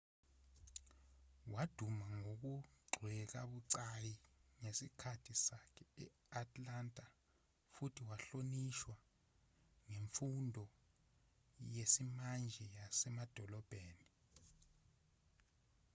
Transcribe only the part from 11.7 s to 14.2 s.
yesimanje yasemadolobheni